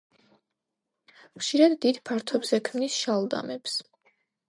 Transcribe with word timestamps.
ხშირად 1.41 1.77
დიდ 1.85 2.01
ფართობზე 2.09 2.63
ქმნის 2.71 2.99
შალდამებს. 3.07 3.81